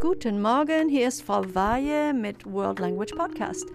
Guten 0.00 0.40
Morgen, 0.40 0.88
hier 0.88 1.08
ist 1.08 1.22
Frau 1.22 1.42
Weihe 1.56 2.14
mit 2.14 2.46
World 2.46 2.78
Language 2.78 3.16
Podcast. 3.16 3.66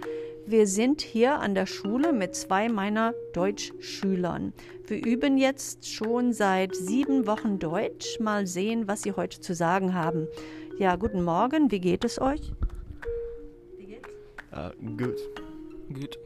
Wir 0.46 0.68
sind 0.68 1.02
hier 1.02 1.38
an 1.38 1.54
der 1.54 1.66
Schule 1.66 2.14
mit 2.14 2.34
zwei 2.34 2.70
meiner 2.70 3.14
Deutschschülern. 3.34 4.54
Wir 4.88 5.06
üben 5.06 5.38
jetzt 5.38 5.86
schon 5.86 6.32
seit 6.32 6.78
sieben 6.78 7.28
Wochen 7.28 7.60
Deutsch. 7.60 8.22
Mal 8.22 8.48
sehen, 8.48 8.88
was 8.88 9.02
sie 9.02 9.12
heute 9.12 9.42
zu 9.42 9.54
sagen 9.54 9.94
haben. 9.94 10.30
Ja, 10.80 10.96
guten 10.96 11.24
Morgen, 11.24 11.70
wie 11.72 11.82
geht 11.82 12.06
es 12.06 12.22
euch? 12.22 12.54
Wie 13.78 13.88
geht's? 13.88 14.10
Uh, 14.54 14.72
gut. 14.96 15.20
Gut. 15.94 16.18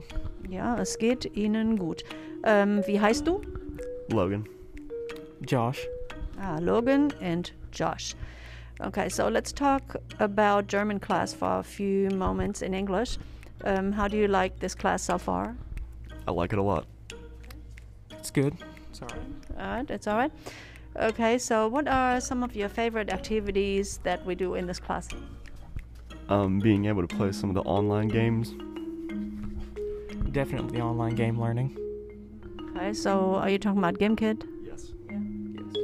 Ja, 0.48 0.80
es 0.80 1.00
geht 1.00 1.36
Ihnen 1.36 1.76
gut. 1.76 2.04
Ähm, 2.44 2.84
wie 2.86 3.02
heißt 3.02 3.26
du? 3.28 3.42
Logan. 4.12 4.48
Josh. 5.42 5.88
Ah, 6.40 6.60
Logan 6.60 7.12
and 7.20 7.52
Josh. 7.74 8.16
Okay, 8.80 9.10
so 9.10 9.28
let's 9.28 9.52
talk 9.52 9.96
about 10.20 10.68
German 10.68 11.00
class 11.00 11.34
for 11.34 11.60
a 11.60 11.64
few 11.64 12.12
moments 12.12 12.62
in 12.62 12.76
English. 12.76 13.18
Um, 13.64 13.92
how 13.92 14.08
do 14.08 14.18
you 14.18 14.28
like 14.28 14.60
this 14.60 14.76
class 14.76 15.02
so 15.02 15.18
far? 15.18 15.56
I 16.28 16.32
like 16.32 16.54
it 16.54 16.60
a 16.60 16.62
lot. 16.62 16.86
It's 18.12 18.30
good. 18.30 18.56
It's 18.92 19.02
all 19.02 19.08
right. 19.08 19.60
All 19.60 19.68
right, 19.78 19.90
it's 19.90 20.06
all 20.06 20.18
right. 20.18 20.32
Okay, 20.96 21.40
so 21.40 21.68
what 21.68 21.88
are 21.88 22.22
some 22.22 22.44
of 22.44 22.56
your 22.56 22.70
favorite 22.70 23.10
activities 23.10 24.00
that 24.04 24.24
we 24.26 24.36
do 24.36 24.54
in 24.54 24.68
this 24.68 24.80
class? 24.80 25.08
Um, 26.30 26.60
being 26.60 26.86
able 26.86 27.06
to 27.06 27.16
play 27.16 27.32
some 27.32 27.50
of 27.50 27.56
the 27.56 27.62
online 27.62 28.10
games. 28.10 28.54
Definitely 30.32 30.82
online 30.82 31.16
game 31.16 31.40
learning. 31.40 31.76
Okay, 32.76 32.94
so 32.94 33.36
are 33.36 33.50
you 33.50 33.58
talking 33.58 33.80
about 33.80 33.96
GameKit? 33.96 34.44
Yes. 34.64 34.92
Yeah. 35.10 35.20
Yes. 35.56 35.76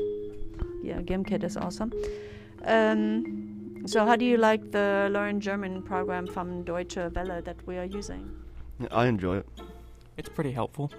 Yeah, 0.83 1.01
GameKit 1.01 1.43
is 1.43 1.57
awesome. 1.57 1.91
Um, 2.65 3.83
so, 3.85 4.05
how 4.05 4.15
do 4.15 4.25
you 4.25 4.37
like 4.37 4.71
the 4.71 5.09
Learn 5.11 5.39
German 5.39 5.81
program 5.81 6.27
from 6.27 6.63
Deutsche 6.63 6.97
Welle 6.97 7.41
that 7.41 7.67
we 7.67 7.77
are 7.77 7.85
using? 7.85 8.31
I 8.91 9.07
enjoy 9.07 9.37
it. 9.37 9.47
It's 10.17 10.29
pretty 10.29 10.51
helpful. 10.51 10.91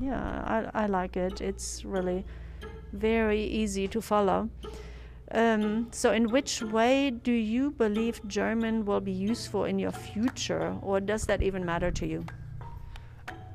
Yeah, 0.00 0.70
I, 0.74 0.84
I 0.84 0.86
like 0.86 1.16
it. 1.16 1.40
It's 1.40 1.84
really 1.84 2.24
very 2.92 3.42
easy 3.42 3.88
to 3.88 4.00
follow. 4.00 4.50
Um, 5.32 5.88
so, 5.92 6.12
in 6.12 6.30
which 6.30 6.60
way 6.60 7.10
do 7.10 7.32
you 7.32 7.70
believe 7.70 8.20
German 8.26 8.84
will 8.84 9.00
be 9.00 9.12
useful 9.12 9.64
in 9.64 9.78
your 9.78 9.92
future, 9.92 10.76
or 10.82 11.00
does 11.00 11.24
that 11.26 11.42
even 11.42 11.64
matter 11.64 11.90
to 11.92 12.06
you? 12.06 12.24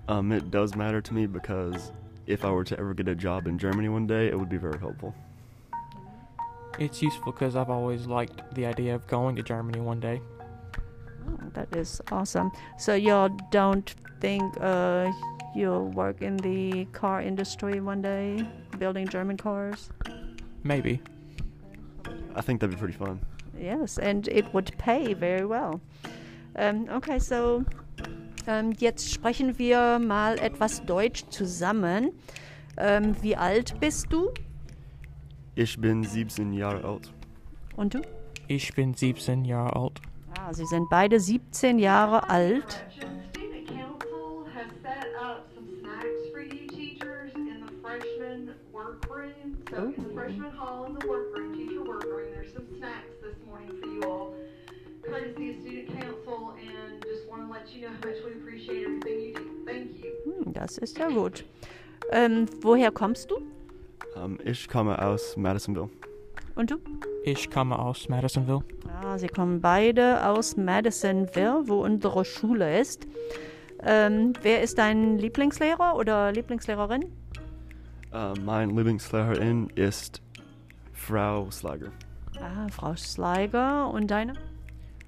Um, 0.07 0.31
it 0.31 0.51
does 0.51 0.75
matter 0.75 1.01
to 1.01 1.13
me 1.13 1.25
because 1.25 1.91
if 2.27 2.45
I 2.45 2.51
were 2.51 2.63
to 2.63 2.79
ever 2.79 2.93
get 2.93 3.07
a 3.07 3.15
job 3.15 3.47
in 3.47 3.57
Germany 3.57 3.89
one 3.89 4.07
day, 4.07 4.27
it 4.27 4.39
would 4.39 4.49
be 4.49 4.57
very 4.57 4.79
helpful. 4.79 5.13
It's 6.77 7.01
useful 7.01 7.31
because 7.31 7.55
I've 7.55 7.69
always 7.69 8.05
liked 8.05 8.53
the 8.53 8.65
idea 8.65 8.95
of 8.95 9.07
going 9.07 9.35
to 9.37 9.43
Germany 9.43 9.79
one 9.79 9.99
day. 9.99 10.21
Oh, 11.27 11.37
that 11.53 11.73
is 11.75 12.01
awesome. 12.11 12.51
So 12.77 12.93
y'all 12.93 13.29
don't 13.51 13.93
think 14.19 14.43
uh, 14.59 15.11
you'll 15.55 15.87
work 15.89 16.21
in 16.21 16.37
the 16.37 16.85
car 16.91 17.21
industry 17.21 17.79
one 17.79 18.01
day, 18.01 18.45
building 18.77 19.07
German 19.07 19.37
cars? 19.37 19.89
Maybe. 20.63 21.01
I 22.35 22.41
think 22.41 22.59
that'd 22.59 22.75
be 22.75 22.79
pretty 22.79 22.97
fun. 22.97 23.21
Yes, 23.57 23.97
and 23.97 24.27
it 24.27 24.53
would 24.53 24.77
pay 24.77 25.13
very 25.13 25.45
well. 25.45 25.79
Um, 26.57 26.87
okay, 26.89 27.19
so 27.19 27.63
um, 28.47 28.73
jetzt 28.77 29.09
sprechen 29.11 29.57
wir 29.57 29.99
mal 29.99 30.37
etwas 30.39 30.85
Deutsch 30.85 31.23
zusammen. 31.29 32.11
Um, 32.77 33.15
wie 33.21 33.35
alt 33.37 33.79
bist 33.79 34.11
du? 34.11 34.33
Ich 35.57 35.79
bin 35.79 36.03
17 36.03 36.51
Jahre 36.51 36.83
alt. 36.85 37.13
Und 37.77 37.93
du? 37.93 38.01
Ich 38.49 38.73
bin 38.73 38.93
17 38.93 39.45
Jahre 39.45 39.73
alt. 39.73 40.01
Ah, 40.37 40.53
sie 40.53 40.65
sind 40.65 40.89
beide 40.89 41.17
17 41.17 41.79
Jahre 41.79 42.29
alt. 42.29 42.83
Student 42.91 43.65
Council 43.65 44.45
has 44.53 44.67
set 44.83 45.07
up 45.17 45.47
some 45.55 45.65
snacks 45.79 46.29
for 46.33 46.41
you 46.41 46.67
teachers 46.67 47.31
in 47.35 47.63
the 47.65 47.71
freshman 47.81 48.53
workroom. 48.73 49.55
So 49.69 49.93
in 49.95 50.03
the 50.03 50.13
freshman 50.13 50.51
hall 50.51 50.87
in 50.87 50.99
the 50.99 51.07
workroom, 51.07 51.55
teacher 51.55 51.81
workroom, 51.83 52.33
there's 52.33 52.51
some 52.53 52.67
snacks 52.77 53.15
this 53.23 53.37
morning 53.47 53.69
for 53.79 53.87
you 53.87 54.03
all. 54.03 54.33
Courtesy 55.03 55.51
of 55.51 55.61
Student 55.61 56.01
Council 56.01 56.53
and 56.59 57.01
just 57.03 57.29
want 57.29 57.47
to 57.47 57.49
let 57.49 57.73
you 57.73 57.83
know 57.83 57.93
how 57.95 58.09
much 58.09 58.17
we 58.25 58.33
appreciate 58.33 58.83
everything 58.83 59.19
you 59.21 59.33
do. 59.33 59.65
Thank 59.65 60.03
you. 60.03 60.11
Hm, 60.25 60.51
das 60.53 60.77
ist 60.79 60.97
ja 60.97 61.07
gut. 61.07 61.45
Ähm, 62.11 62.45
woher 62.61 62.91
kommst 62.91 63.31
du? 63.31 63.39
Um, 64.15 64.37
ich 64.43 64.67
komme 64.69 65.01
aus 65.01 65.35
Madisonville. 65.35 65.89
Und 66.55 66.71
du? 66.71 66.77
Ich 67.23 67.49
komme 67.51 67.77
aus 67.77 68.07
Madisonville. 68.07 68.61
Ja, 68.87 69.17
sie 69.17 69.27
kommen 69.27 69.59
beide 69.59 70.25
aus 70.25 70.55
Madisonville, 70.55 71.63
wo 71.65 71.83
unsere 71.83 72.23
Schule 72.23 72.79
ist. 72.79 73.07
Ähm, 73.83 74.33
wer 74.41 74.61
ist 74.61 74.77
dein 74.77 75.17
Lieblingslehrer 75.17 75.95
oder 75.95 76.31
Lieblingslehrerin? 76.31 77.05
Uh, 78.13 78.33
mein 78.43 78.69
Lieblingslehrerin 78.69 79.69
ist 79.75 80.21
Frau 80.93 81.51
Slager. 81.51 81.91
Ah, 82.39 82.67
Frau 82.69 82.95
Sliger. 82.95 83.89
Und 83.89 84.09
deine? 84.09 84.33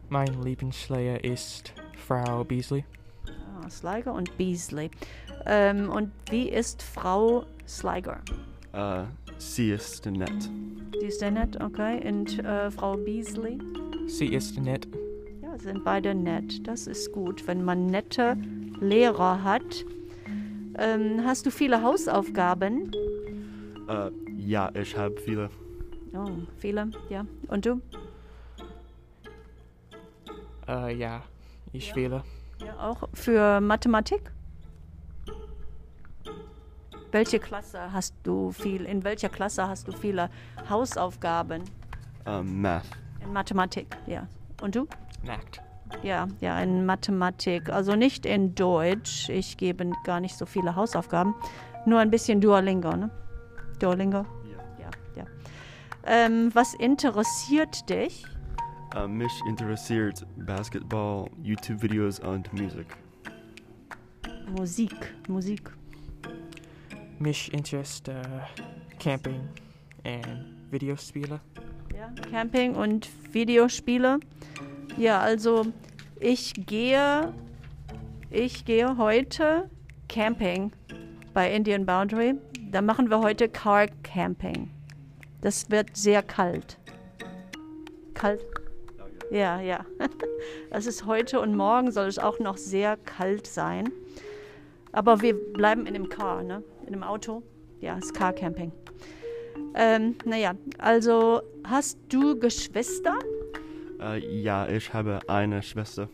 Mein 0.10 0.42
Lieblingslehrer 0.44 1.24
ist 1.24 1.74
Frau 2.08 2.44
Beasley. 2.44 2.84
Ah, 3.62 3.70
Sliger 3.70 4.14
und 4.14 4.38
Beasley. 4.38 4.92
Ähm, 5.46 5.90
und 5.90 6.12
wie 6.30 6.50
ist 6.50 6.84
Frau 6.84 7.46
Sliger? 7.66 8.22
Uh, 8.74 9.06
sie 9.38 9.72
ist 9.72 10.06
nett. 10.06 10.50
Die 11.02 11.08
ist 11.08 11.22
nett, 11.22 11.62
okay. 11.62 12.08
Und 12.08 12.40
äh, 12.40 12.70
Frau 12.72 12.96
Beasley? 12.98 13.60
Sie 14.08 14.28
ist 14.34 14.60
nett. 14.60 14.88
Ja, 15.42 15.58
sind 15.58 15.84
beide 15.84 16.14
nett. 16.14 16.68
Das 16.68 16.88
ist 16.88 17.12
gut, 17.12 17.48
wenn 17.48 17.64
man 17.64 17.88
nette 17.88 18.38
Lehrer 18.80 19.44
hat. 19.44 19.86
Ähm, 20.78 21.22
hast 21.24 21.46
du 21.46 21.52
viele 21.52 21.82
Hausaufgaben? 21.82 22.92
Uh, 23.90 24.12
ja, 24.38 24.70
ich 24.74 24.96
habe 24.98 25.16
viele. 25.18 25.50
Oh, 26.14 26.30
viele, 26.58 26.92
ja. 27.10 27.26
Und 27.48 27.66
du? 27.66 27.82
Äh, 30.68 30.96
ja, 30.96 31.24
ich 31.72 31.96
wähle. 31.96 32.24
Ja, 32.60 32.80
auch 32.80 33.08
für 33.14 33.62
Mathematik? 33.62 34.32
Welche 37.12 37.40
Klasse 37.40 37.92
hast 37.94 38.16
du 38.24 38.52
viel? 38.52 38.86
In 38.86 39.04
welcher 39.04 39.30
Klasse 39.30 39.68
hast 39.68 39.88
du 39.88 39.92
viele 39.92 40.30
Hausaufgaben? 40.70 41.64
Um, 42.26 42.62
math. 42.62 42.84
In 43.24 43.32
Mathematik, 43.32 43.88
ja. 44.06 44.28
Und 44.62 44.76
du? 44.76 44.88
Nackt. 45.24 45.62
Ja, 46.04 46.28
ja, 46.42 46.60
in 46.60 46.86
Mathematik. 46.86 47.70
Also 47.70 47.96
nicht 47.96 48.26
in 48.26 48.56
Deutsch. 48.56 49.30
Ich 49.30 49.56
gebe 49.56 49.90
gar 50.04 50.20
nicht 50.20 50.38
so 50.38 50.46
viele 50.46 50.76
Hausaufgaben. 50.76 51.34
Nur 51.86 52.00
ein 52.00 52.12
bisschen 52.12 52.42
Duolingo, 52.42 52.96
ne? 52.96 53.10
Duolingo? 53.80 54.26
Ja. 54.78 54.86
Ja, 54.86 54.90
ja. 55.16 55.26
Ähm, 56.06 56.50
was 56.54 56.74
interessiert 56.74 57.90
dich? 57.90 58.26
Uh, 58.96 59.08
mich 59.08 59.32
interessiert 59.48 60.26
Basketball, 60.38 61.30
YouTube-Videos 61.42 62.20
und 62.20 62.52
Musik. 62.52 62.88
Musik, 64.50 65.14
Musik. 65.28 65.72
Mich 67.20 67.52
interessiert 67.52 68.10
äh, 68.10 68.22
Camping 69.00 69.50
und 70.04 70.72
Videospiele. 70.72 71.42
Ja, 71.96 72.12
Camping 72.30 72.76
und 72.76 73.10
Videospiele. 73.34 74.20
Ja, 74.98 75.20
also 75.20 75.66
ich 76.20 76.54
gehe, 76.68 77.34
ich 78.30 78.66
gehe 78.66 78.98
heute 78.98 79.70
Camping 80.08 80.72
bei 81.34 81.52
Indian 81.52 81.86
Boundary. 81.86 82.36
Da 82.72 82.82
machen 82.82 83.10
wir 83.10 83.20
heute 83.20 83.50
Car 83.50 83.88
Camping. 84.04 84.70
Das 85.42 85.72
wird 85.72 85.96
sehr 85.98 86.22
kalt. 86.22 86.78
Kalt? 88.14 88.46
Ja, 89.32 89.60
ja. 89.60 89.86
Das 90.70 90.86
ist 90.86 91.06
heute 91.06 91.40
und 91.40 91.56
morgen 91.56 91.92
soll 91.92 92.08
es 92.08 92.20
auch 92.20 92.40
noch 92.40 92.58
sehr 92.58 92.98
kalt 92.98 93.48
sein. 93.48 93.92
Aber 94.92 95.22
wir 95.22 95.34
bleiben 95.34 95.86
in 95.88 95.94
dem 95.94 96.10
Car, 96.10 96.44
ne? 96.44 96.62
In 96.88 96.94
dem 96.94 97.04
Auto. 97.04 97.44
Ja, 97.82 97.98
ist 97.98 98.14
Car 98.14 98.34
Camping. 98.34 98.72
Ähm, 99.76 100.16
naja, 100.26 100.56
also 100.80 101.42
hast 101.64 102.00
du 102.10 102.40
Geschwister? 102.40 103.20
Uh, 104.00 104.14
ja, 104.16 104.68
ich 104.68 104.94
habe 104.94 105.20
eine 105.28 105.62
Schwester. 105.62 106.10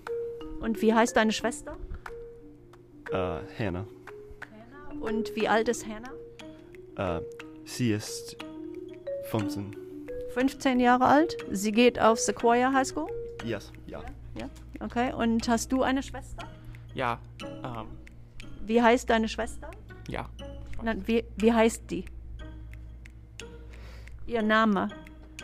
Und 0.60 0.82
wie 0.82 0.94
heißt 0.94 1.16
deine 1.16 1.32
Schwester? 1.32 1.78
Uh, 3.12 3.40
Hannah. 3.58 3.86
Und 5.00 5.36
wie 5.36 5.48
alt 5.48 5.70
ist 5.70 5.86
Hannah? 5.88 7.20
Uh, 7.20 7.24
sie 7.66 7.92
ist 7.92 8.36
15. 9.30 9.76
15 10.34 10.80
Jahre 10.80 11.06
alt. 11.06 11.38
Sie 11.52 11.72
geht 11.72 12.00
auf 12.00 12.20
Sequoia 12.20 12.74
High 12.74 12.88
School. 12.88 13.10
Yes, 13.46 13.72
ja. 13.86 14.02
Ja, 14.36 14.50
okay. 14.80 15.14
Und 15.14 15.48
hast 15.48 15.72
du 15.72 15.84
eine 15.84 16.02
Schwester? 16.02 16.48
Ja, 16.96 17.20
ähm, 17.64 17.88
Wie 18.66 18.82
heißt 18.82 19.10
deine 19.10 19.28
Schwester? 19.30 19.70
ja. 20.08 20.28
Nein, 20.84 21.02
wie, 21.08 21.24
wie 21.38 21.54
heißt 21.54 21.90
die? 21.90 22.04
Ihr 24.28 24.42
Name? 24.42 24.90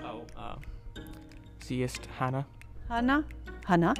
Oh, 0.03 0.21
äh, 0.37 0.99
Sie 1.59 1.81
ist 1.81 2.09
Hannah. 2.19 2.45
Hanna? 2.89 3.23
Hanna? 3.65 3.93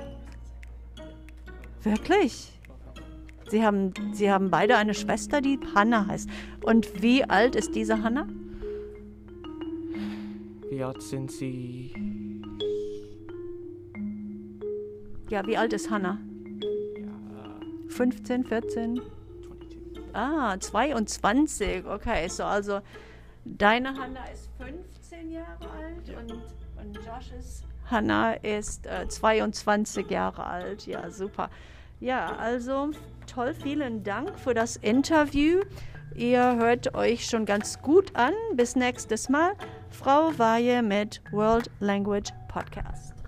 Wirklich? 1.84 2.52
Sie 3.50 3.64
haben, 3.64 3.94
Sie 4.12 4.30
haben 4.30 4.52
beide 4.52 4.76
eine 4.76 4.94
Schwester, 4.94 5.40
die 5.40 5.60
Hanna 5.74 6.08
heißt. 6.08 6.30
Und 6.64 7.02
wie 7.02 7.24
alt 7.24 7.56
ist 7.56 7.74
diese 7.74 8.04
Hanna? 8.04 8.28
Wie 10.70 10.84
alt 10.84 11.02
sind 11.02 11.32
Sie? 11.32 11.94
Ja, 15.30 15.46
wie 15.48 15.58
alt 15.58 15.72
ist 15.72 15.90
Hanna? 15.90 16.20
Ja, 17.32 17.60
15, 17.88 18.44
14? 18.44 19.02
22. 20.20 20.20
Ah, 20.20 20.60
22. 20.60 21.86
Okay, 21.86 22.28
so 22.28 22.44
also 22.44 22.82
deine 23.46 23.90
Hanna 23.90 24.26
ist 24.34 24.50
15 24.58 25.32
Jahre 25.32 25.70
alt 25.78 26.10
und, 26.18 26.32
und 26.80 26.96
Josh's 26.98 27.64
Hanna 27.90 28.34
ist 28.34 28.86
äh, 28.86 29.08
22 29.08 30.10
Jahre 30.10 30.46
alt. 30.46 30.86
Ja, 30.86 31.10
super. 31.10 31.50
Ja, 32.00 32.36
also 32.38 32.92
toll, 33.28 33.54
vielen 33.54 34.04
Dank 34.04 34.38
für 34.40 34.54
das 34.54 34.76
Interview. 34.78 35.62
Ihr 36.16 36.56
hört 36.56 36.96
euch 36.96 37.26
schon 37.26 37.46
ganz 37.46 37.82
gut 37.82 38.16
an. 38.16 38.34
Bis 38.54 38.76
nächstes 38.76 39.30
Mal. 39.30 39.54
Frau 39.90 40.38
Weihe 40.38 40.82
mit 40.84 41.22
World 41.32 41.70
Language 41.80 42.32
Podcast. 42.48 43.19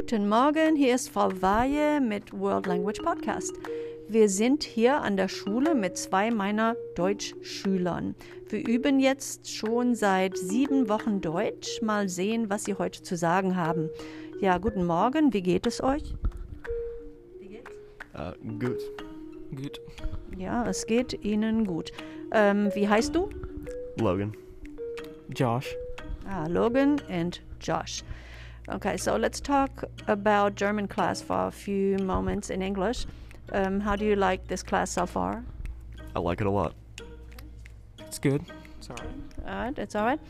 Guten 0.00 0.28
Morgen, 0.28 0.76
hier 0.76 0.94
ist 0.94 1.08
Frau 1.08 1.28
Weihe 1.42 2.00
mit 2.00 2.32
World 2.32 2.66
Language 2.66 3.02
Podcast. 3.02 3.52
Wir 4.06 4.28
sind 4.28 4.62
hier 4.62 5.02
an 5.02 5.16
der 5.16 5.26
Schule 5.26 5.74
mit 5.74 5.98
zwei 5.98 6.30
meiner 6.30 6.76
Deutschschülern. 6.94 8.14
Wir 8.48 8.64
üben 8.64 9.00
jetzt 9.00 9.50
schon 9.50 9.96
seit 9.96 10.38
sieben 10.38 10.88
Wochen 10.88 11.20
Deutsch. 11.20 11.82
Mal 11.82 12.08
sehen, 12.08 12.48
was 12.48 12.64
sie 12.64 12.74
heute 12.74 13.02
zu 13.02 13.16
sagen 13.16 13.56
haben. 13.56 13.90
Ja, 14.40 14.58
guten 14.58 14.86
Morgen, 14.86 15.32
wie 15.32 15.42
geht 15.42 15.66
es 15.66 15.82
euch? 15.82 16.14
Wie 17.40 17.48
geht's? 17.48 17.72
Uh, 18.14 18.56
good. 18.56 18.80
Gut. 19.50 19.80
Ja, 20.38 20.64
es 20.64 20.86
geht 20.86 21.24
Ihnen 21.24 21.66
gut. 21.66 21.90
Ähm, 22.30 22.70
wie 22.72 22.88
heißt 22.88 23.16
du? 23.16 23.30
Logan. 23.96 24.32
Josh. 25.34 25.74
Ah, 26.24 26.46
Logan 26.46 27.02
and 27.10 27.42
Josh. 27.60 28.04
Okay, 28.70 28.98
so 28.98 29.16
let's 29.16 29.40
talk 29.40 29.84
about 30.08 30.54
German 30.54 30.88
class 30.88 31.22
for 31.22 31.46
a 31.46 31.50
few 31.50 31.96
moments 31.98 32.50
in 32.50 32.60
English. 32.60 33.06
Um, 33.52 33.80
how 33.80 33.96
do 33.96 34.04
you 34.04 34.14
like 34.14 34.46
this 34.46 34.62
class 34.62 34.90
so 34.90 35.06
far? 35.06 35.42
I 36.14 36.18
like 36.18 36.42
it 36.42 36.46
a 36.46 36.50
lot. 36.50 36.74
It's 37.98 38.18
good. 38.18 38.44
It's 38.76 38.90
all 38.90 38.96
right. 38.96 39.08
All 39.46 39.64
right, 39.64 39.78
it's 39.78 39.96
alright. 39.96 40.20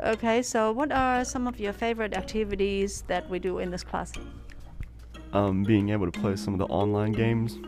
Okay, 0.00 0.40
so 0.42 0.72
what 0.72 0.92
are 0.92 1.26
some 1.26 1.46
of 1.46 1.60
your 1.60 1.74
favorite 1.74 2.14
activities 2.14 3.02
that 3.06 3.28
we 3.28 3.38
do 3.38 3.58
in 3.58 3.70
this 3.70 3.84
class? 3.84 4.12
Um, 5.34 5.62
being 5.62 5.90
able 5.90 6.10
to 6.10 6.20
play 6.20 6.36
some 6.36 6.54
of 6.54 6.58
the 6.58 6.66
online 6.66 7.12
games. 7.12 7.58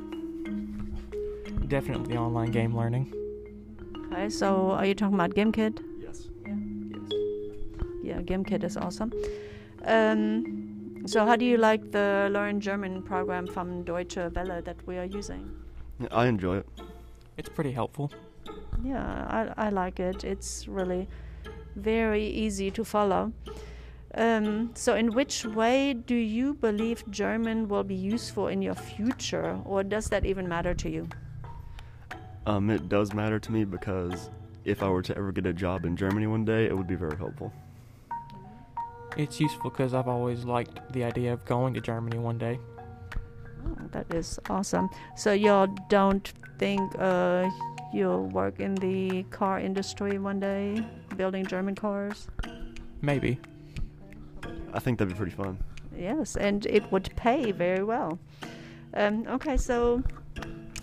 Definitely 1.68 2.16
online 2.16 2.52
game 2.52 2.74
learning. 2.74 3.12
Okay, 4.06 4.30
so 4.30 4.70
are 4.70 4.86
you 4.86 4.94
talking 4.94 5.14
about 5.14 5.34
GimKit? 5.34 5.78
Yes. 6.00 6.28
Yeah, 8.02 8.22
GimKit 8.22 8.64
is 8.64 8.78
awesome. 8.78 9.12
Um, 9.86 11.04
so 11.06 11.24
how 11.24 11.36
do 11.36 11.44
you 11.44 11.56
like 11.56 11.92
the 11.92 12.28
Learn 12.32 12.60
German 12.60 13.02
program 13.02 13.46
from 13.46 13.84
Deutsche 13.84 14.16
Welle 14.16 14.60
that 14.62 14.86
we 14.86 14.98
are 14.98 15.04
using? 15.04 15.50
I 16.10 16.26
enjoy 16.26 16.58
it. 16.58 16.68
It's 17.36 17.48
pretty 17.48 17.72
helpful. 17.72 18.10
Yeah, 18.82 19.52
I, 19.56 19.66
I 19.66 19.68
like 19.70 20.00
it. 20.00 20.24
It's 20.24 20.66
really 20.66 21.08
very 21.76 22.26
easy 22.26 22.70
to 22.72 22.84
follow. 22.84 23.32
Um, 24.14 24.70
so, 24.74 24.94
in 24.94 25.12
which 25.12 25.44
way 25.44 25.92
do 25.92 26.14
you 26.14 26.54
believe 26.54 27.04
German 27.10 27.68
will 27.68 27.84
be 27.84 27.94
useful 27.94 28.48
in 28.48 28.62
your 28.62 28.74
future, 28.74 29.60
or 29.64 29.84
does 29.84 30.08
that 30.08 30.24
even 30.24 30.48
matter 30.48 30.74
to 30.74 30.88
you? 30.88 31.08
Um, 32.46 32.70
it 32.70 32.88
does 32.88 33.12
matter 33.12 33.38
to 33.38 33.52
me 33.52 33.64
because 33.64 34.30
if 34.64 34.82
I 34.82 34.88
were 34.88 35.02
to 35.02 35.16
ever 35.16 35.32
get 35.32 35.46
a 35.46 35.52
job 35.52 35.84
in 35.84 35.96
Germany 35.96 36.26
one 36.26 36.44
day, 36.44 36.64
it 36.64 36.76
would 36.76 36.86
be 36.86 36.94
very 36.94 37.16
helpful. 37.16 37.52
It's 39.16 39.40
useful 39.40 39.70
because 39.70 39.94
I've 39.94 40.08
always 40.08 40.44
liked 40.44 40.92
the 40.92 41.04
idea 41.04 41.32
of 41.32 41.44
going 41.44 41.72
to 41.74 41.80
Germany 41.80 42.18
one 42.18 42.38
day. 42.38 42.58
Oh, 43.66 43.88
that 43.92 44.12
is 44.12 44.38
awesome. 44.50 44.90
So, 45.16 45.32
y'all 45.32 45.68
don't 45.88 46.30
think 46.58 46.94
uh, 46.98 47.48
you'll 47.92 48.26
work 48.26 48.60
in 48.60 48.74
the 48.74 49.22
car 49.30 49.58
industry 49.58 50.18
one 50.18 50.38
day, 50.38 50.84
building 51.16 51.46
German 51.46 51.74
cars? 51.74 52.28
Maybe. 53.00 53.40
I 54.72 54.78
think 54.78 54.98
that'd 54.98 55.12
be 55.12 55.16
pretty 55.16 55.34
fun. 55.34 55.58
Yes, 55.96 56.36
and 56.36 56.66
it 56.66 56.90
would 56.92 57.10
pay 57.16 57.52
very 57.52 57.82
well. 57.82 58.18
Ähm, 58.92 59.26
okay, 59.28 59.56
so 59.56 60.02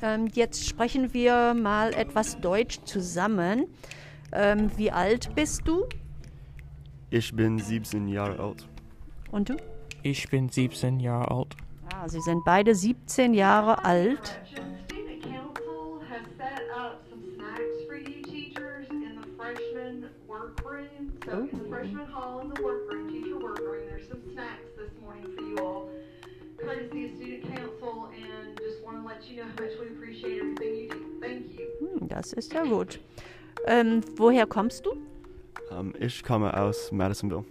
ähm, 0.01 0.27
jetzt 0.33 0.67
sprechen 0.67 1.13
wir 1.13 1.53
mal 1.53 1.93
etwas 1.93 2.39
Deutsch 2.39 2.79
zusammen. 2.85 3.67
Ähm, 4.31 4.71
wie 4.75 4.91
alt 4.91 5.33
bist 5.35 5.67
du? 5.67 5.87
Ich 7.13 7.31
bin 7.31 7.59
17 7.59 8.07
Jahre 8.07 8.39
alt. 8.39 8.67
Und 9.31 9.47
du? 9.47 9.57
Ich 10.01 10.27
bin 10.29 10.49
17 10.49 10.99
Jahre 10.99 11.29
alt. 11.29 11.55
Ah, 11.93 12.09
sie 12.09 12.19
sind 12.21 12.43
beide 12.43 12.73
17 12.73 13.35
Jahre 13.35 13.85
alt. 13.85 14.41
Correction, 14.49 14.77
Student 14.87 15.21
Council 15.21 16.01
has 16.09 16.23
set 16.39 16.63
up 16.75 17.05
some 17.11 17.21
snacks 17.35 17.85
for 17.87 17.97
you 17.97 18.23
teachers 18.23 18.89
in 18.89 19.13
the 19.21 19.27
freshman 19.37 20.09
workroom. 20.27 21.13
So 21.23 21.47
in 21.51 21.59
the 21.59 21.69
freshman 21.69 22.07
hall 22.07 22.39
in 22.39 22.49
the 22.49 22.63
workroom, 22.63 23.07
teacher 23.07 23.37
workroom, 23.37 23.85
there's 23.91 24.09
some 24.09 24.23
snacks 24.33 24.73
this 24.75 24.89
morning 24.99 25.29
for 25.35 25.43
you 25.43 25.57
all. 25.59 25.89
Courtesy 26.57 27.05
of 27.05 27.11
Student 27.11 27.55
Council 27.55 28.09
and 28.17 28.57
just 28.57 28.83
want 28.83 28.97
to 28.97 29.05
let 29.05 29.21
you 29.29 29.37
know 29.37 29.43
how 29.43 29.63
much 29.63 29.77
we 29.79 29.85
appreciate 29.85 30.41
everything 30.41 30.75
you 30.75 30.89
do. 30.89 31.21
Thank 31.21 31.59
you. 31.59 31.67
Hm, 31.79 32.07
das 32.07 32.33
ist 32.33 32.53
ja 32.53 32.63
gut. 32.63 32.99
Ähm, 33.67 34.01
woher 34.17 34.47
kommst 34.47 34.87
du? 34.87 34.97
Um, 35.79 35.93
ich 35.99 36.23
komme 36.23 36.55
aus 36.55 36.91
Madisonville. 36.91 37.45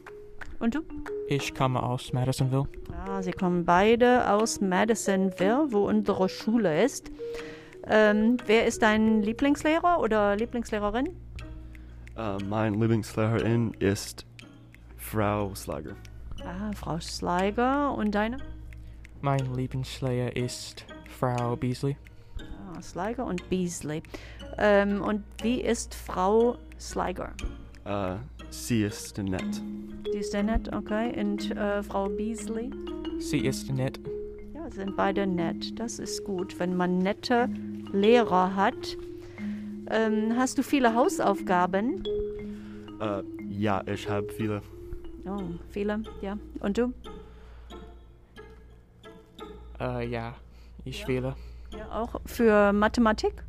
Und 0.59 0.75
du? 0.75 0.81
Ich 1.29 1.55
komme 1.55 1.83
aus 1.83 2.13
Madisonville. 2.13 2.69
Ah, 3.07 3.23
sie 3.23 3.33
kommen 3.33 3.65
beide 3.65 4.31
aus 4.31 4.61
Madisonville, 4.61 5.67
wo 5.71 5.89
unsere 5.89 6.29
Schule 6.29 6.85
ist. 6.85 7.11
Ähm, 7.89 8.37
wer 8.47 8.67
ist 8.67 8.83
dein 8.83 9.23
Lieblingslehrer 9.23 9.99
oder 9.99 10.37
Lieblingslehrerin? 10.37 11.09
Uh, 12.17 12.39
mein 12.49 12.75
Lieblingslehrerin 12.75 13.75
ist 13.81 14.27
Frau 14.97 15.55
Slager. 15.55 15.97
Ah, 16.45 16.71
Frau 16.75 17.01
Sliger. 17.01 17.95
Und 17.95 18.15
deine? 18.15 18.37
Mein 19.21 19.53
Lieblingslehrer 19.55 20.37
ist 20.37 20.85
Frau 21.09 21.57
Beasley. 21.57 21.97
Ah, 22.39 22.81
Sliger 22.81 23.25
und 23.25 23.49
Beasley. 23.49 24.03
Ähm, 24.59 25.03
und 25.03 25.25
wie 25.43 25.61
ist 25.61 25.95
Frau 25.95 26.57
Sliger? 26.79 27.33
Uh, 27.85 28.19
sie 28.51 28.85
ist 28.85 29.19
nett. 29.19 29.63
Die 30.13 30.19
ist 30.19 30.33
nett, 30.35 30.73
okay. 30.73 31.19
Und 31.19 31.51
äh, 31.57 31.83
Frau 31.83 32.09
Beasley? 32.09 32.71
Sie 33.19 33.39
ist 33.39 33.71
nett. 33.73 33.99
Ja, 34.55 34.71
sind 34.71 34.97
beide 34.97 35.27
nett. 35.27 35.79
Das 35.79 35.99
ist 35.99 36.25
gut, 36.25 36.59
wenn 36.61 36.77
man 36.77 36.99
nette 36.99 37.49
Lehrer 37.93 38.55
hat. 38.55 38.97
Ähm, 39.91 40.35
hast 40.37 40.59
du 40.59 40.63
viele 40.63 40.95
Hausaufgaben? 40.95 42.05
Uh, 43.01 43.23
ja, 43.49 43.83
ich 43.87 44.09
habe 44.09 44.29
viele. 44.33 44.63
Oh, 45.25 45.41
viele, 45.71 46.03
ja. 46.21 46.39
Und 46.61 46.79
du? 46.79 46.93
Äh, 49.81 50.09
ja. 50.09 50.35
Ich 50.85 51.07
wähle. 51.07 51.37
Ja, 51.77 51.91
auch 51.91 52.21
für 52.27 52.73
Mathematik? 52.73 53.45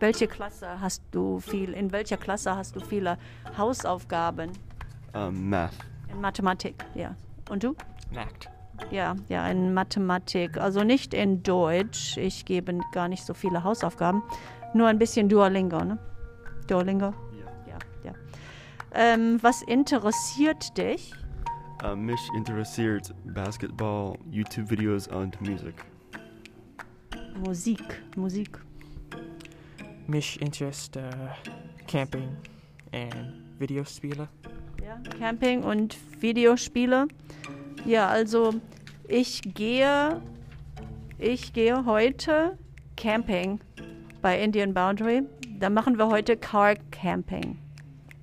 Welche 0.00 0.28
Klasse 0.28 0.80
hast 0.80 1.02
du 1.10 1.40
viel? 1.40 1.72
In 1.72 1.90
welcher 1.90 2.16
Klasse 2.16 2.54
hast 2.54 2.76
du 2.76 2.80
viele 2.80 3.18
Hausaufgaben? 3.56 4.52
Um, 5.12 5.50
math. 5.50 5.72
In 6.10 6.20
Mathematik, 6.20 6.76
ja. 6.94 7.16
Und 7.50 7.64
du? 7.64 7.74
Nackt. 8.12 8.48
Ja, 8.90 9.16
ja, 9.28 9.48
in 9.48 9.74
Mathematik. 9.74 10.56
Also 10.56 10.84
nicht 10.84 11.14
in 11.14 11.42
Deutsch. 11.42 12.16
Ich 12.16 12.44
gebe 12.44 12.78
gar 12.92 13.08
nicht 13.08 13.24
so 13.24 13.34
viele 13.34 13.64
Hausaufgaben. 13.64 14.22
Nur 14.72 14.86
ein 14.86 14.98
bisschen 14.98 15.28
Duolingo, 15.28 15.84
ne? 15.84 15.98
Duolingo? 16.68 17.06
Ja. 17.66 17.72
Ja, 17.72 17.78
ja. 18.04 18.12
Ähm, 18.92 19.38
was 19.42 19.62
interessiert 19.62 20.78
dich? 20.78 21.12
Uh, 21.82 21.96
mich 21.96 22.20
interessiert 22.36 23.14
Basketball, 23.24 24.16
YouTube-Videos 24.30 25.08
und 25.08 25.40
Musik. 25.40 25.74
Musik, 27.44 28.02
Musik. 28.16 28.58
Mich 30.08 30.40
interessiert 30.40 30.96
äh, 30.96 31.10
Camping 31.86 32.34
and 32.92 33.34
Videospiele. 33.58 34.26
Ja, 34.82 34.98
Camping 35.18 35.62
und 35.62 35.98
Videospiele. 36.22 37.08
Ja, 37.84 38.08
also 38.08 38.54
ich 39.06 39.42
gehe, 39.54 40.22
ich 41.18 41.52
gehe 41.52 41.84
heute 41.84 42.56
Camping 42.96 43.60
bei 44.22 44.40
Indian 44.40 44.72
Boundary. 44.72 45.24
Da 45.60 45.68
machen 45.68 45.98
wir 45.98 46.08
heute 46.08 46.38
Car 46.38 46.76
Camping. 46.90 47.58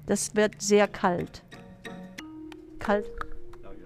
Das 0.07 0.35
wird 0.35 0.59
sehr 0.59 0.87
kalt. 0.87 1.43
Kalt? 2.79 3.11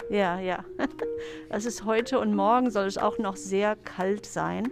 Ja, 0.09 0.39
ja. 0.39 0.63
Es 1.49 1.65
ist 1.65 1.83
heute 1.83 2.19
und 2.19 2.33
morgen 2.33 2.71
soll 2.71 2.85
es 2.85 2.97
auch 2.97 3.17
noch 3.17 3.35
sehr 3.35 3.75
kalt 3.75 4.25
sein. 4.25 4.69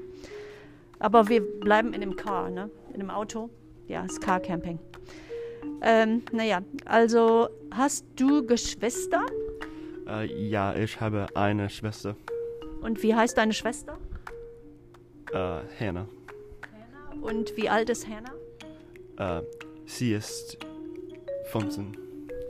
Aber 0.99 1.27
wir 1.27 1.41
bleiben 1.41 1.93
in 1.93 1.99
dem 1.99 2.15
Car, 2.15 2.49
ne? 2.49 2.69
In 2.97 3.01
dem 3.01 3.11
Auto. 3.11 3.51
Ja, 3.87 4.05
ist 4.05 4.19
Car 4.21 4.39
Camping. 4.39 4.79
Ähm, 5.83 6.23
naja, 6.31 6.63
also 6.85 7.47
hast 7.69 8.07
du 8.15 8.43
Geschwister? 8.43 9.23
Äh, 10.07 10.25
ja, 10.49 10.73
ich 10.75 10.99
habe 10.99 11.27
eine 11.35 11.69
Schwester, 11.69 12.15
Und 12.81 13.03
wie 13.03 13.13
heißt 13.13 13.37
deine 13.37 13.53
Schwester? 13.53 13.99
äh, 15.31 15.59
Hannah. 15.79 16.07
Und 17.21 17.55
wie 17.55 17.69
alt 17.69 17.91
ist 17.91 18.07
Hannah? 18.07 19.37
Äh, 19.41 19.43
sie 19.85 20.13
ist 20.13 20.57
15. 21.51 21.95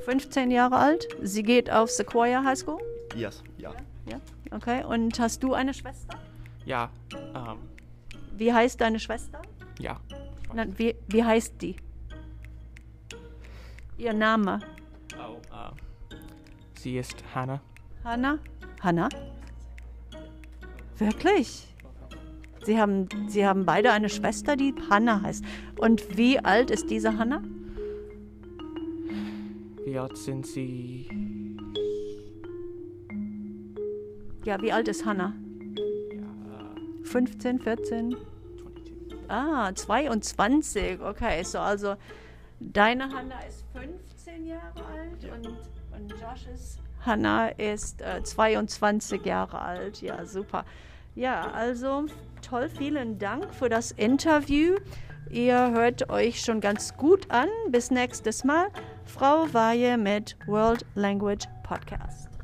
15 0.06 0.50
Jahre 0.50 0.78
alt. 0.78 1.10
Sie 1.24 1.44
geht 1.44 1.70
auf 1.70 1.92
Sequoia 1.92 2.42
High 2.46 2.58
School. 2.58 2.80
Yes, 3.18 3.44
ja. 3.58 3.74
Okay. 4.52 4.86
Und 4.86 5.20
hast 5.20 5.44
du 5.44 5.54
eine 5.54 5.74
Schwester? 5.74 6.18
Ja, 6.64 6.90
ähm, 7.36 7.58
Wie 8.38 8.54
heißt 8.54 8.80
deine 8.80 8.98
Schwester? 8.98 9.42
ja. 9.78 10.00
Nein, 10.58 10.74
wie, 10.78 10.96
wie 11.08 11.24
heißt 11.24 11.62
die? 11.62 11.76
Ihr 14.00 14.12
Name? 14.12 14.60
Oh, 15.16 15.36
äh, 15.54 16.16
sie 16.80 16.98
ist 16.98 17.24
Hannah. 17.36 17.62
Hannah? 18.04 18.40
Hannah? 18.82 19.10
Wirklich? 20.98 21.68
Sie 22.66 22.80
haben, 22.80 23.08
Sie 23.28 23.46
haben 23.46 23.68
beide 23.68 23.92
eine 23.92 24.10
Schwester, 24.10 24.56
die 24.56 24.74
Hannah 24.90 25.22
heißt. 25.22 25.46
Und 25.78 26.18
wie 26.18 26.40
alt 26.40 26.72
ist 26.72 26.90
diese 26.90 27.20
Hannah? 27.20 27.44
Wie 29.86 30.00
alt 30.00 30.18
sind 30.18 30.48
sie? 30.48 31.08
Ja, 34.44 34.60
wie 34.64 34.72
alt 34.72 34.88
ist 34.88 35.06
Hannah? 35.06 35.36
Ja, 36.16 36.76
15, 37.04 37.60
14? 37.60 38.18
22. 39.28 39.30
Ah, 39.30 39.72
22. 39.74 41.02
Okay, 41.02 41.44
so 41.44 41.60
also 41.60 41.96
deine 42.60 43.12
Hannah 43.12 43.42
ist 43.48 43.66
15 43.74 44.46
Jahre 44.46 44.86
alt 44.86 45.24
und, 45.34 45.48
und 45.96 46.12
Josh's 46.12 46.78
Hannah 47.06 47.50
ist 47.50 48.02
äh, 48.02 48.22
22 48.24 49.26
Jahre 49.26 49.60
alt. 49.60 50.02
Ja, 50.02 50.26
super. 50.26 50.66
Ja, 51.16 51.52
also 51.52 52.06
toll, 52.42 52.70
vielen 52.70 53.18
Dank 53.18 53.54
für 53.54 53.70
das 53.70 53.92
Interview. 53.92 54.76
Ihr 55.30 55.72
hört 55.72 56.10
euch 56.10 56.42
schon 56.42 56.62
ganz 56.62 56.96
gut 56.96 57.30
an. 57.32 57.50
Bis 57.70 57.92
nächstes 57.92 58.44
Mal. 58.44 58.68
Frau 59.06 59.52
Weihe 59.54 59.98
mit 59.98 60.38
World 60.48 60.86
Language 60.96 61.46
Podcast. 61.64 62.37